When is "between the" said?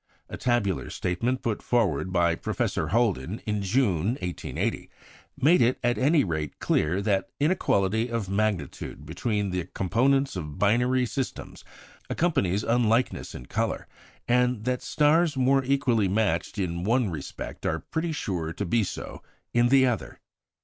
9.05-9.65